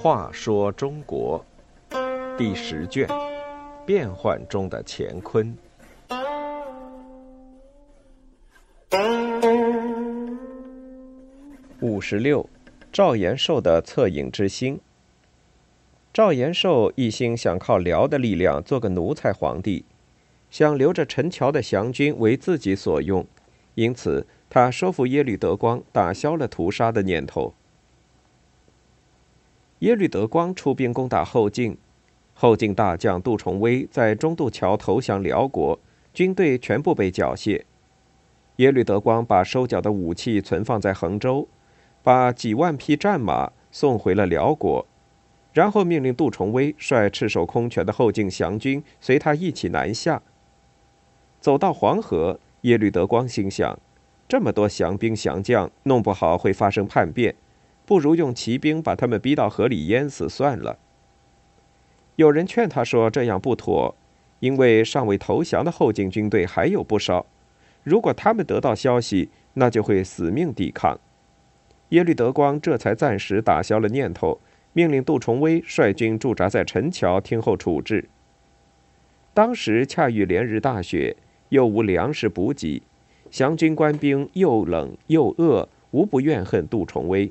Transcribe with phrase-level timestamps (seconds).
[0.00, 1.44] 话说中国
[2.38, 3.06] 第十卷：
[3.84, 5.54] 变幻中的乾坤。
[11.80, 12.48] 五十六，
[12.92, 14.80] 赵延寿的恻隐之心。
[16.12, 19.84] 赵延寿一心想靠辽的力量做个奴才皇帝，
[20.50, 23.26] 想留着陈桥的降军为自己所用，
[23.78, 27.54] 因此他收复耶律德光，打消了屠杀的念头。
[29.78, 31.78] 耶律德光出兵攻打后晋，
[32.34, 35.78] 后晋大将杜重威在中渡桥投降辽国，
[36.12, 37.62] 军队全部被缴械。
[38.56, 41.46] 耶律德光把收缴的武器存放在衡州，
[42.02, 44.84] 把几万匹战马送回了辽国。
[45.52, 50.20] 然后命令杜重威率赤手空拳的后晋降军随他一起南下。
[51.40, 53.78] 走到黄河，耶律德光心想：
[54.28, 57.34] 这么多降兵降将，弄不好会发生叛变，
[57.86, 60.78] 不如用骑兵把他们逼到河里淹死算了。
[62.16, 63.94] 有人劝他说：“这样不妥，
[64.40, 67.26] 因为尚未投降的后晋军队还有不少，
[67.84, 70.98] 如果他们得到消息，那就会死命抵抗。”
[71.90, 74.40] 耶律德光这才暂时打消了念头。
[74.74, 78.08] 命令杜重威率军驻扎在陈桥，听候处置。
[79.34, 81.16] 当时恰遇连日大雪，
[81.50, 82.82] 又无粮食补给，
[83.30, 87.30] 降军官兵又冷又饿，无不怨恨杜重威。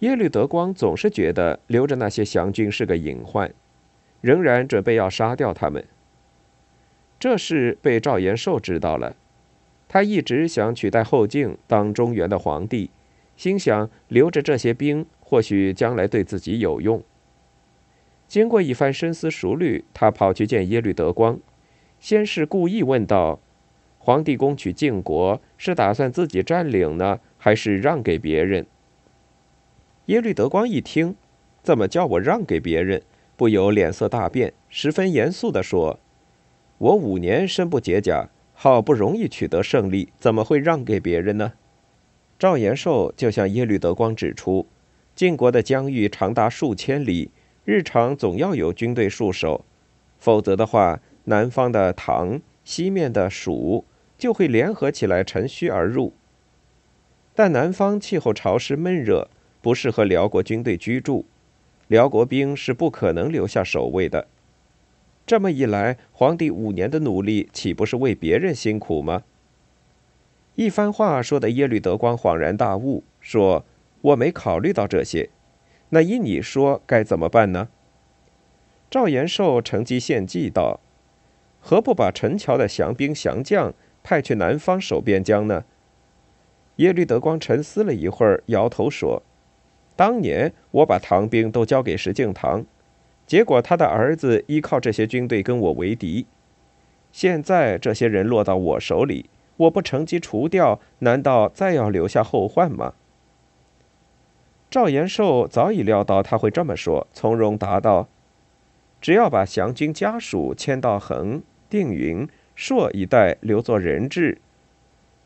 [0.00, 3.52] 耶律德光总是觉得留着那些降军是个隐患，
[4.20, 5.84] 仍然准备要杀掉他们。
[7.18, 9.16] 这事被赵延寿知道了，
[9.88, 12.90] 他一直想取代后晋当中原的皇帝，
[13.36, 15.06] 心想留着这些兵。
[15.26, 17.02] 或许将来对自己有用。
[18.28, 21.40] 经过一番深思熟虑，他跑去见耶律德光，
[22.04, 23.40] 先是故意问道
[23.96, 28.66] ：“皇帝攻取晋国，是打算自己占领呢，还是让给别人？”
[30.04, 31.16] 耶律德光一听，
[31.62, 33.00] 怎么叫我让给别人？
[33.38, 35.98] 不由脸色大变，十分严肃地说
[36.76, 41.54] ：“我五年身不解甲，好不容易取得胜利，怎么会让给别人呢？”
[42.38, 44.66] 赵延寿就向耶律德光指出。
[45.14, 47.30] 晋国的疆域长达数千里，
[47.64, 49.64] 日常总要有军队戍守，
[50.18, 53.84] 否则的话，南方的唐、西面的蜀
[54.16, 56.12] 就会联合起来乘虚而入。
[57.34, 59.28] 但南方气候潮湿闷热，
[59.60, 61.26] 不适合辽国军队居住，
[61.88, 64.28] 辽国兵是不可能留下守卫的。
[65.26, 69.22] 这么一来，皇帝五年的努力岂不是为别人辛苦吗？
[70.54, 73.64] 一番话说的耶律德光恍然大悟，说。
[74.04, 75.30] 我没考虑到这些，
[75.88, 77.70] 那依你说该怎么办呢？
[78.90, 80.80] 赵延寿乘机献计道
[81.66, 85.64] ：“何不把陈桥的降兵降将派去南方守边疆呢？”
[86.76, 89.22] 耶律德光沉思了一会儿，摇头说
[89.96, 92.66] ：“当年我把唐兵都交给石敬瑭，
[93.26, 96.26] 结果他的儿子依靠这些军队跟我为敌。
[97.10, 102.92] 现在这些人落到我手里，我不乘机除掉，难道再要留下后患吗？”
[104.68, 108.08] 赵延寿早已料到他会这么说，从容答道
[109.00, 111.40] ：“只要把降军家属迁到横、
[111.74, 114.38] 定云、朔一带留作人质，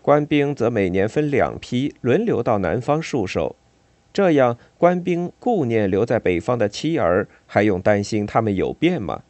[0.00, 3.56] 官兵则每年分两批轮流到南方戍守。
[4.12, 9.24] 这样，官兵顾念留在北方的妻儿，还用担心他们有变吗？”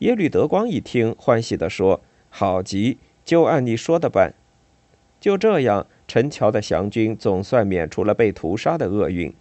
[0.00, 4.34] 耶律德光一听，欢喜地说：“好极，就按你说的办。”
[5.18, 5.86] 就这样。
[6.06, 9.32] 陈桥的降军总算免除了被屠杀的厄运。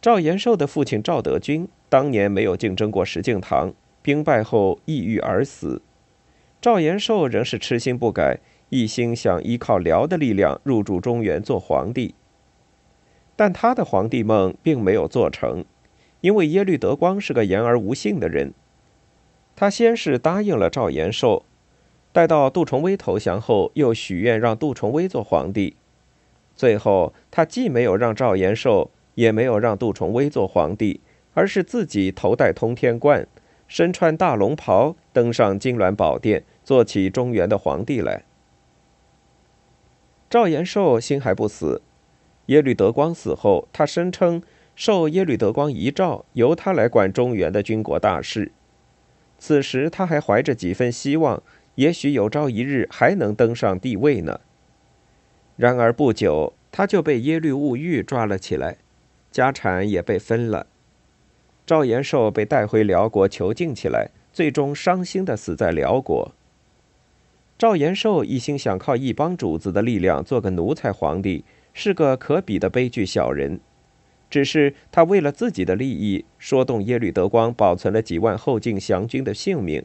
[0.00, 5.82] 赵延寿的父亲赵德军当年没有竞争过石敬瑭，兵败后抑郁而死。
[6.60, 8.38] 赵延寿仍是痴心不改，
[8.68, 12.14] 一心想依靠辽的力量入主中原做皇帝。
[13.36, 15.64] 但他的皇帝梦并没有做成，
[16.20, 18.52] 因为耶律德光是个言而无信的人。
[19.54, 21.44] 他先是答应了赵延寿。
[22.10, 25.76] 待到杜重威投降后，又许愿让杜重威做皇帝。
[26.56, 31.00] 最后，他既没有让赵延寿，也没有让杜重威做皇帝，
[31.34, 33.28] 而是自己头戴通天冠，
[33.68, 38.24] 身穿大龙袍，登上金銮宝殿，做起中原的皇帝来。
[40.28, 41.80] 赵延寿心还不死，
[42.46, 44.42] 耶律德光死后，他声称
[44.74, 48.50] 受耶律德光遗诏，由他来管中原的军国大事。
[49.38, 51.42] 此时，他还怀着几分希望。
[51.76, 54.40] 也许有朝一日还能登上帝位呢。
[55.54, 58.78] 然而不久，他就被耶律兀玉抓了起来，
[59.30, 60.66] 家产也被分了。
[61.68, 66.32] 赵延寿被带回辽国囚禁起来，最终伤心的死在辽国。
[67.58, 71.44] 赵延寿一心想靠一帮主子的力量做个奴才皇帝，
[71.74, 73.60] 是个可比的悲剧小人。
[74.30, 79.84] 只是他为了自己的利益，说动耶律德光，保存了几万后晋降军的性命。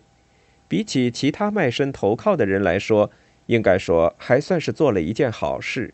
[0.69, 3.11] 比起其他卖身投靠的人来说，
[3.47, 5.93] 应该说还算是做了一件好事。